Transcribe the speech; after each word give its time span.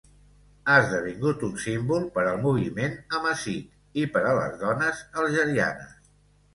Ha 0.71 0.77
esdevingut 0.83 1.45
un 1.49 1.51
símbol 1.65 2.09
per 2.17 2.25
al 2.31 2.41
moviment 2.47 2.97
amazic 3.21 4.03
i 4.05 4.09
per 4.17 4.27
a 4.27 4.35
les 4.43 4.61
dones 4.67 5.09
algerianes. 5.25 5.99